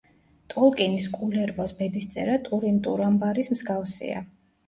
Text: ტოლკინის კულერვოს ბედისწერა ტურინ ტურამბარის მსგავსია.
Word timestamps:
ტოლკინის 0.51 1.03
კულერვოს 1.17 1.75
ბედისწერა 1.81 2.39
ტურინ 2.47 2.81
ტურამბარის 2.87 3.51
მსგავსია. 3.57 4.27